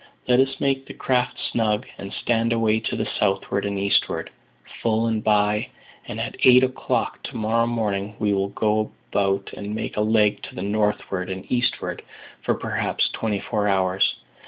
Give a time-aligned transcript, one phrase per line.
[0.27, 4.31] Let us make the craft snug, and stand away to the southward and eastward,
[4.81, 5.67] full and by,
[6.07, 10.41] and at eight o'clock to morrow morning we will go about and make a leg
[10.41, 12.01] to the northward and eastward
[12.43, 14.15] for perhaps twenty four hours.